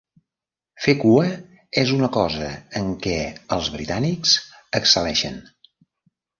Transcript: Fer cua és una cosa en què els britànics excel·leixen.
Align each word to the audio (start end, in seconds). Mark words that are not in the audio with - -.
Fer 0.85 0.95
cua 1.03 1.25
és 1.81 1.91
una 1.99 2.09
cosa 2.17 2.49
en 2.81 2.89
què 3.05 3.19
els 3.59 3.71
britànics 3.77 4.35
excel·leixen. 4.83 5.41